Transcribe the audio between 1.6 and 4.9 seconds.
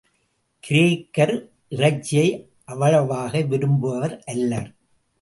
இறைச்சியை அவ்வளவாக விரும்புவர் அல்லர்.